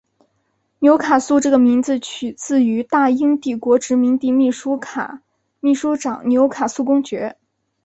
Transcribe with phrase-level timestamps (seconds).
[0.79, 7.37] 纽卡素这个名字取自于大英帝国殖民地秘书长纽卡素公爵。